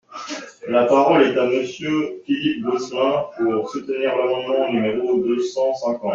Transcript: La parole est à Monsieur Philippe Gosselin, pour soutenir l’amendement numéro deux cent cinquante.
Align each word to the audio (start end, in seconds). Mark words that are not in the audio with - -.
La 0.67 0.85
parole 0.85 1.21
est 1.21 1.37
à 1.37 1.45
Monsieur 1.45 2.23
Philippe 2.25 2.63
Gosselin, 2.63 3.25
pour 3.37 3.69
soutenir 3.69 4.17
l’amendement 4.17 4.71
numéro 4.73 5.19
deux 5.19 5.39
cent 5.43 5.75
cinquante. 5.75 6.09